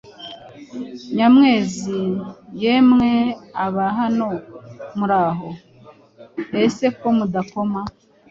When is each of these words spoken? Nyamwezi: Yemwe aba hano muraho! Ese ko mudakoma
Nyamwezi: 1.15 1.97
Yemwe 2.63 3.11
aba 3.65 3.85
hano 3.99 4.27
muraho! 4.97 5.49
Ese 6.63 6.85
ko 6.99 7.07
mudakoma 7.17 7.81